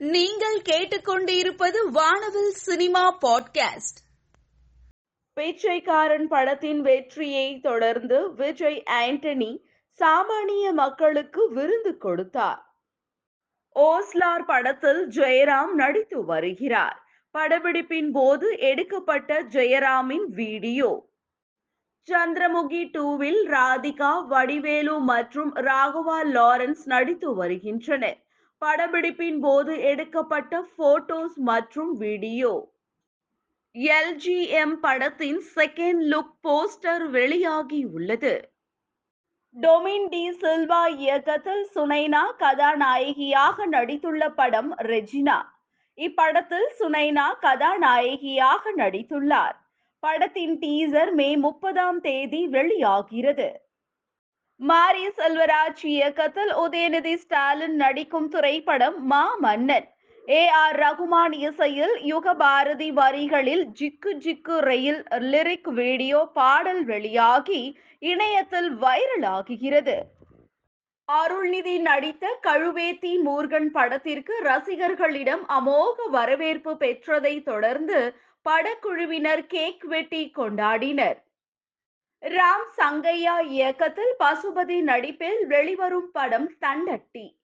[0.00, 3.98] நீங்கள் கேட்டுக்கொண்டிருப்பது வானவில் சினிமா பாட்காஸ்ட்.
[5.32, 9.58] பிச்சைக்காரன் படத்தின் வெற்றியை தொடர்ந்து விஜய் ஆண்டனி
[9.98, 12.74] சாமானிய மக்களுக்கு விருந்து கொடுத்தார்.
[13.74, 17.02] ஓஸ்லார் படத்தில் ஜெயராம் நடித்து வருகிறார்.
[17.38, 21.08] படப்பிடிப்பின் போது எடுக்கப்பட்ட ஜெயராமின் வீடியோ.
[22.08, 28.24] சந்திரமுகி டூவில் ராதிகா வடிவேலு மற்றும் ராகவா லாரன்ஸ் நடித்து வருகின்றனர்.
[28.64, 32.72] படப்பிடிப்பின் போது எடுக்கப்பட்ட போட்டோஸ் மற்றும் வீடியோ
[33.74, 38.52] எல்ஜிஎம் படத்தின் செகண்ட் லுக் போஸ்டர் வெளியாகி உள்ளது.
[39.56, 45.38] டொமின் டி சில்வா இயக்கத்தில் சுனைனா கதாநாயகியாக நடித்துள்ள படம் ரெஜினா.
[45.98, 49.56] இப்படத்தில் சுனைனா கதாநாயகியாக நடித்துள்ளார்.
[50.00, 53.69] படத்தின் டீசர் மே முப்பதாம் தேதி வெளியாகிறது.
[54.60, 59.86] மாரி செல்வராஜ் இயக்கத்தில் உதயநிதி ஸ்டாலின் நடிக்கும் திரைப்படம் மா மன்னன்
[60.28, 65.00] ஏ ஆர் ரகுமான் இசையில் யுக பாரதி வரிகளில் ஜிக்கு ஜிக்கு ரயில்
[65.32, 67.62] லிரிக் வீடியோ பாடல் வெளியாகி
[68.02, 69.96] இணையத்தில் வைரல் ஆகுகிறது
[71.08, 77.98] அருள்நிதி நடித்த கழுவேத்தி மூர்கன் படத்திற்கு ரசிகர்களிடம் அமோக வரவேற்பு பெற்றதை தொடர்ந்து
[78.46, 81.18] படக்குழுவினர் கேக் வெட்டி கொண்டாடினர்.
[82.22, 87.36] ராம் சங்கையா இயக்கத்தில் பசுபதி நடிப்பில் வெளிவரும் படம் தண்டட்டி.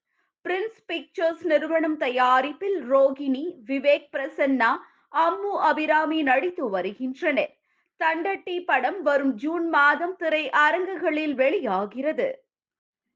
[0.44, 4.70] பிரின்ஸ் பிக்சர்ஸ் நிறுவனம் தயாரிப்பில் ரோகிணி விவேக் பிரசன்னா
[5.12, 7.52] அம்மு அபிராமி நடித்து வருகின்றனர்.
[8.00, 12.44] தண்டட்டி படம் வரும் ஜூன் மாதம் திரை அரங்குகளில் வெளியாகிறது.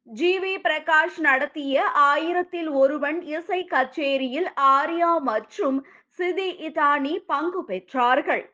[0.02, 8.44] ஜி வி பிரகாஷ் நடத்திய ஆயிரத்தில் ஒருவன் இசை கச்சேரியில் ஆர்யா மற்றும் சிதி இதானி பங்கு பெற்றார்கள்.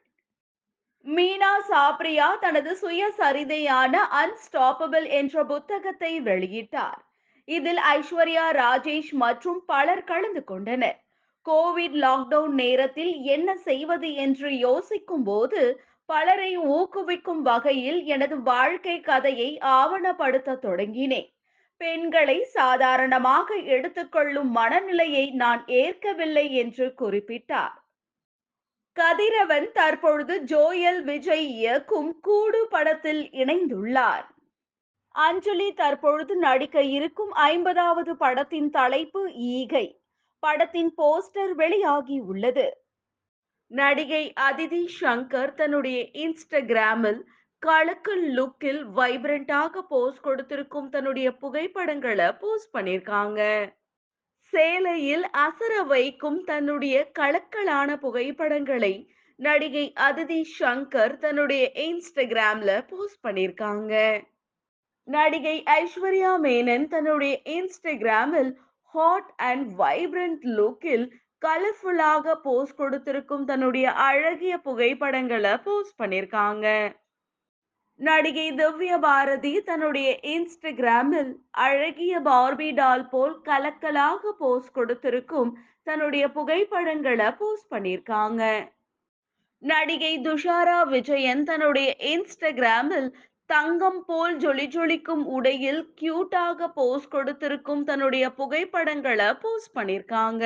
[1.06, 7.00] மீனா சாப்ரியா தனது சுயசரிதையான அன்ஸ்டாப்பபிள் என்ற புத்தகத்தை வெளியிட்டார்.
[7.48, 10.98] இதில் ஐஸ்வர்யா ராஜேஷ் மற்றும் பலர் கலந்து கொண்டனர்.
[11.46, 15.62] கோவிட் லாக்டவுன் நேரத்தில் என்ன செய்வது என்று யோசிக்கும் போது
[16.08, 21.30] பலரை ஊக்குவிக்கும் வகையில் எனது வாழ்க்கை கதையை ஆவணப்படுத்த தொடங்கினேன்.
[21.80, 27.76] பெண்களை சாதாரணமாக எடுத்துக்கொள்ளும் மனநிலையை நான் ஏற்கவில்லை என்று குறிப்பிட்டார்.
[28.96, 34.26] கதிரவன் தற்பொழுது ஜோயல் விஜய் இயக்கும் கூடு படத்தில் இணைந்துள்ளார்.
[35.10, 39.86] அஞ்சலி தற்பொழுது நடிக்க இருக்கும் ஐம்பதாவது படத்தின் தலைப்பு ஈகை.
[40.38, 42.66] படத்தின் போஸ்டர் வெளியாகி உள்ளது
[43.70, 47.20] நடிகை அதிதி சங்கர் தன்னுடைய இன்ஸ்டாகிராமில்
[47.62, 53.40] கலக்கல் லுக்கில் வைப்ரண்டாக போஸ்ட் கொடுத்திருக்கும் தன்னுடைய புகைப்படங்களை போஸ்ட் பண்ணியிருக்காங்க.
[54.52, 58.94] சேலையில் அசர வைக்கும் தன்னுடைய கலக்கலான புகைப்படங்களை
[59.38, 63.94] நடிகை அதிதி சங்கர் தன்னுடைய இன்ஸ்டாகிராம்ல போஸ்ட் பண்ணியிருக்காங்க.
[65.08, 68.50] நடிகை ஐஸ்வர்யா மேனன் தன்னுடைய இன்ஸ்டாகிராமில்
[68.94, 71.06] ஹாட் அண்ட் வைப்ரண்ட் லுக்கில்
[71.42, 76.66] கலர்ஃபுல்லாக போஸ்ட் கொடுத்திருக்கும் தன்னுடைய அழகிய புகைப்படங்களை போஸ்ட் பண்ணியிருக்காங்க.
[78.00, 85.50] நடிகை திவ்ய பாரதி தன்னுடைய இன்ஸ்டாகிராமில் அழகிய பார்பி டால் போல் கலக்கலாக போஸ்ட் கொடுத்திருக்கும்
[85.82, 88.42] தன்னுடைய புகைப்படங்களை போஸ்ட் பண்ணியிருக்காங்க.
[89.62, 93.08] நடிகை துஷாரா விஜயன் தன்னுடைய இன்ஸ்டாகிராமில்
[93.50, 100.44] தங்கம் போல் ஜொலி ஜொலிக்கும் உடையில் கியூட்டாக போஸ்ட் கொடுத்திருக்கும் தன்னுடைய புகைப்படங்களை போஸ்ட் பண்ணியிருக்காங்க.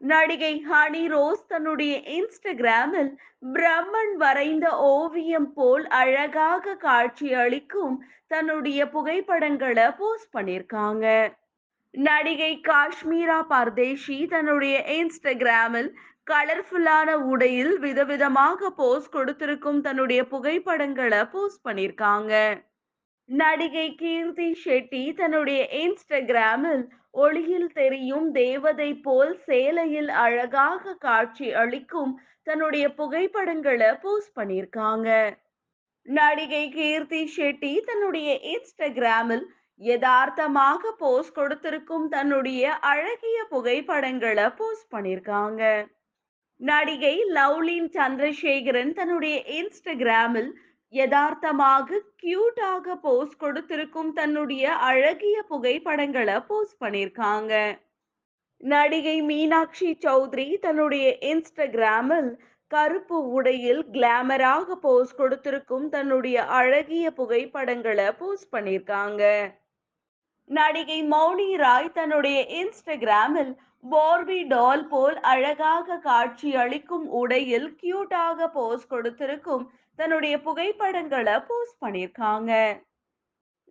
[0.00, 3.10] நடிகை ஹனி ரோஸ் தன்னுடைய இன்ஸ்டாகிராமில்
[3.54, 7.96] பிரம்மன் வரைந்த ஓவியம் போல் அழகாக காட்சி அளிக்கும்
[8.26, 11.06] தன்னுடைய புகைப்படங்களை போஸ்ட் பண்ணியிருக்காங்க.
[11.94, 15.90] நடிகை காஷ்மீரா பர்தேஷி தன்னுடைய இன்ஸ்டாகிராமில்
[16.30, 22.34] கலர்ஃபுல்லான உடையில் விதவிதமாக போஸ்ட் கொடுத்திருக்கும் தன்னுடைய புகைப்படங்களை போஸ்ட் பண்ணியிருக்காங்க.
[23.28, 26.82] நடிகை கீர்த்தி ஷெட்டி தன்னுடைய இன்ஸ்டாகிராமில்
[27.24, 32.12] ஒளியில் தெரியும் தேவதை போல் சேலையில் அழகாக காட்சி அளிக்கும்
[32.42, 35.08] தன்னுடைய புகைப்படங்களை போஸ்ட் பண்ணியிருக்காங்க.
[36.06, 39.44] நடிகை கீர்த்தி ஷெட்டி தன்னுடைய இன்ஸ்டாகிராமில்
[39.80, 42.62] யதார்த்தமாக போஸ்ட் கொடுத்திருக்கும் தன்னுடைய
[42.92, 45.62] அழகிய புகைப்படங்களை போஸ்ட் பண்ணியிருக்காங்க.
[46.60, 50.50] நடிகை லவ்லின் சந்திரசேகரன் தன்னுடைய இன்ஸ்டாகிராமில்
[50.92, 57.54] யதார்த்தமாக கியூட்டாக போஸ் கொடுத்திருக்கும் தன்னுடைய அழகிய புகைப்படங்களை போஸ்ட் பண்ணியிருக்காங்க.
[58.60, 62.30] நடிகை மீனாட்சி சௌத்ரி தன்னுடைய இன்ஸ்டாகிராமில்
[62.70, 69.22] கருப்பு உடையில் கிளாமராக போஸ் கொடுத்திருக்கும் தன்னுடைய அழகிய புகைப்படங்களை போஸ்ட் பண்ணியிருக்காங்க.
[70.50, 73.52] நடிகை மௌனி ராய் தன்னுடைய இன்ஸ்டாகிராமில்
[73.84, 79.64] போர்வி டால் போல் அழகாக காட்சி அளிக்கும் உடையில் கியூட்டாக போஸ் கொடுத்திருக்கும்
[79.98, 82.52] தன்னுடைய புகைப்படங்களை போஸ்ட் பண்ணியிருக்காங்க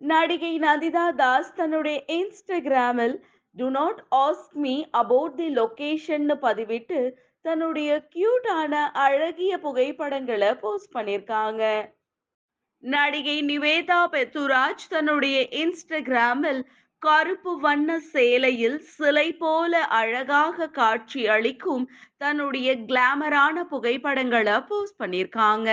[0.00, 3.14] நடிகை நதிதா தாஸ் தன்னுடைய இன்ஸ்டாகிராமில்
[3.56, 7.00] do not ask me about the லொக்கேஷன்னு பதிவிட்டு
[7.44, 11.62] தன்னுடைய கியூட்டான அழகிய புகைப்படங்களை போஸ்ட் பண்ணியிருக்காங்க
[12.82, 16.60] நடிகை நிவேதா பெத்துராஜ் தன்னுடைய இன்ஸ்டாகிராமில்
[17.02, 21.84] கருப்பு வண்ண சேலையில் சிலை போல அழகாக காட்சி அளிக்கும்
[22.16, 25.70] தன்னுடைய கிளாமரான புகைப்படங்களை போஸ்ட் பண்ணியிருக்காங்க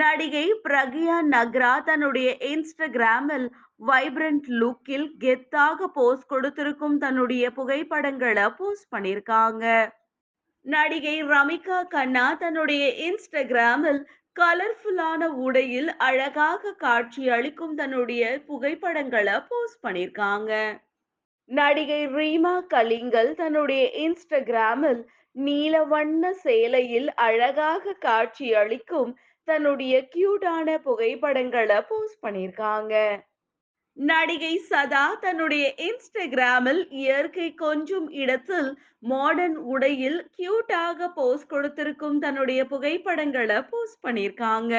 [0.00, 3.46] நடிகை பிரகியா நக்ரா தன்னுடைய இன்ஸ்டாகிராமில்
[3.80, 9.64] வைப்ரண்ட் லுக்கில் கெத்தாக போஸ்ட் கொடுத்திருக்கும் தன்னுடைய புகைப்படங்களை போஸ்ட் பண்ணியிருக்காங்க.
[10.66, 14.00] நடிகை ரமிகா கண்ணா தன்னுடைய இன்ஸ்டாகிராமில்
[14.36, 20.52] கலர்ஃபுல்லான உடையில் அழகாக காட்சி அளிக்கும் தன்னுடைய புகைப்படங்களை போஸ்ட் பண்ணியிருக்காங்க.
[21.50, 25.02] நடிகை ரீமா கலிங்கல் தன்னுடைய இன்ஸ்டாகிராமில்
[25.36, 29.12] நீல வண்ண சேலையில் அழகாக காட்சி அளிக்கும்
[29.48, 32.94] தன்னுடைய கியூட்டான புகைப்படங்களை போஸ்ட் பண்ணியிருக்காங்க
[33.96, 38.70] நடிகை சதா தன்னுடைய இன்ஸ்டாகிராமில் இயற்கை கொஞ்சம் இடத்தில்
[39.02, 44.74] மாடர்ன் உடையில் கியூட்டாக போஸ்ட் கொடுத்திருக்கும் தன்னுடைய புகைப்படங்களை போஸ்ட் பண்ணியிருக்காங்க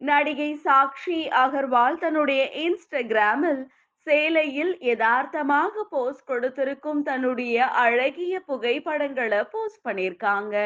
[0.00, 3.62] நடிகை சாக்ஷி அகர்வால் தன்னுடைய இன்ஸ்டாகிராமில்
[4.06, 10.56] சேலையில் யதார்த்தமாக போஸ்ட் கொடுத்திருக்கும் தன்னுடைய அழகிய புகைப்படங்களை போஸ்ட் பண்ணியிருக்காங்க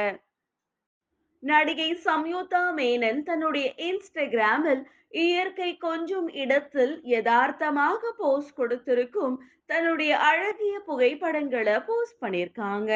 [1.43, 9.37] நடிகை சம்யுதா மேனன் தன்னுடைய இன்ஸ்டாகிராமில் இயற்கை கொஞ்சம் இடத்தில் யதார்த்தமாக போஸ்ட் கொடுத்திருக்கும்
[9.67, 12.93] தன்னுடைய அழகிய புகைப்படங்களை போஸ்ட் பண்ணியிருக்காங்க.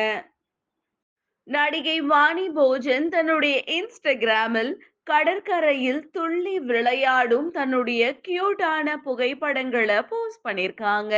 [1.49, 4.73] நடிகை வாணி போஜன் தன்னுடைய இன்ஸ்டாகிராமில்
[5.05, 11.15] கடற்கரையில் துள்ளி விளையாடும் தன்னுடைய கியூட்டான புகைப்படங்களை போஸ்ட் பண்ணியிருக்காங்க.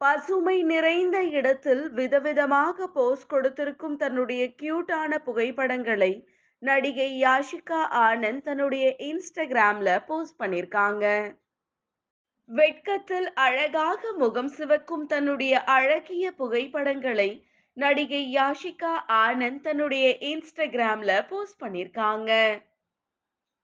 [0.00, 6.12] பசுமை நிறைந்த இடத்தில் விதவிதமாக போஸ்ட் கொடுத்திருக்கும் தன்னுடைய கியூட்டான புகைப்படங்களை
[6.62, 11.04] நடிகை யாஷிகா ஆனந்த் தன்னுடைய இன்ஸ்டாகிராம்ல போஸ்ட் பண்ணியிருக்காங்க
[12.48, 17.30] வெட்கத்தில் அழகாக முகம் சிவக்கும் தன்னுடைய அழகிய புகைப்படங்களை
[17.76, 22.32] நடிகை யாஷிகா ஆனந்த் தன்னுடைய இன்ஸ்டாகிராம்ல போஸ்ட் பண்ணியிருக்காங்க